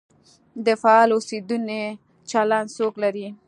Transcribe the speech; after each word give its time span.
د 0.65 0.67
فعال 0.81 1.09
اوسېدنې 1.13 1.83
چلند 2.29 2.67
څوک 2.77 2.93
لري؟ 3.03 3.27